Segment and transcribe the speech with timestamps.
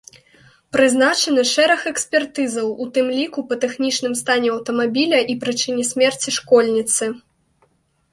[0.75, 7.11] Прызначаны шэраг экспертызаў, у тым ліку па тэхнічным стане аўтамабіля і прычыне смерці школьніцы.